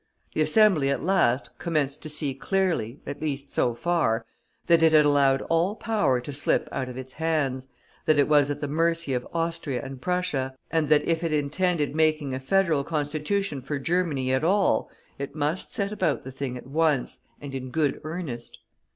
[0.33, 4.25] The Assembly, at last, commenced to see clearly, at least so far,
[4.65, 7.67] that it had allowed all power to slip out of its hands,
[8.07, 11.93] that it was at the mercy of Austria and Prussia, and that if it intended
[11.95, 16.65] making a Federal Constitution for Germany at all, it must set about the thing at
[16.65, 18.57] once and in good earnest.